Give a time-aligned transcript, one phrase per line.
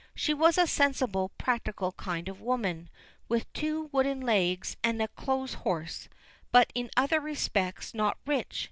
[0.15, 2.89] She was a sensible, practical kind of woman,
[3.29, 6.09] with two wooden legs and a clothes horse;
[6.51, 8.59] but in other respects not rich.